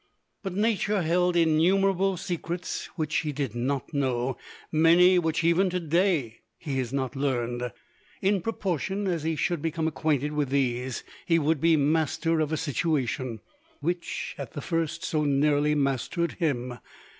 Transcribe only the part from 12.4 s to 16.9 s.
a situation, which, at the first, so nearly mastered him.